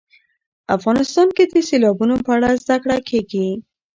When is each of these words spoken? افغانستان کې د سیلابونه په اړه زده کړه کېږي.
افغانستان 0.75 1.27
کې 1.35 1.43
د 1.53 1.55
سیلابونه 1.69 2.15
په 2.25 2.29
اړه 2.37 2.49
زده 2.63 2.77
کړه 2.83 2.97
کېږي. 3.09 3.47